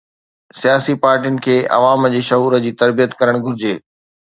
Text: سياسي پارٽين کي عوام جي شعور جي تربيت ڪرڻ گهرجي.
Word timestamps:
سياسي 0.61 0.93
پارٽين 1.03 1.35
کي 1.45 1.55
عوام 1.77 2.01
جي 2.15 2.21
شعور 2.31 2.59
جي 2.67 2.71
تربيت 2.83 3.17
ڪرڻ 3.23 3.41
گهرجي. 3.47 3.75